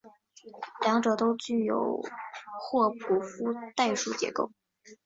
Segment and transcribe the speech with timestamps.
[0.81, 2.01] 两者都具有
[2.59, 4.51] 霍普夫代数结构。